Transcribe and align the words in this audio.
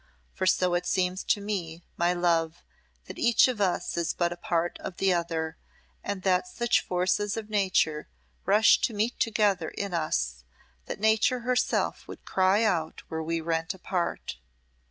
for 0.33 0.47
so 0.47 0.73
it 0.73 0.87
seems 0.87 1.23
to 1.23 1.39
me, 1.39 1.83
my 1.95 2.11
love, 2.11 2.63
that 3.05 3.19
each 3.19 3.47
of 3.47 3.61
us 3.61 3.95
is 3.95 4.15
but 4.15 4.33
a 4.33 4.35
part 4.35 4.79
of 4.79 4.97
the 4.97 5.13
other, 5.13 5.57
and 6.03 6.23
that 6.23 6.47
such 6.47 6.81
forces 6.81 7.37
of 7.37 7.51
Nature 7.51 8.07
rush 8.43 8.79
to 8.81 8.95
meet 8.95 9.19
together 9.19 9.69
in 9.69 9.93
us, 9.93 10.43
that 10.87 10.99
Nature 10.99 11.41
herself 11.41 12.07
would 12.07 12.25
cry 12.25 12.63
out 12.63 13.03
were 13.11 13.21
we 13.21 13.39
rent 13.41 13.75
apart. 13.75 14.37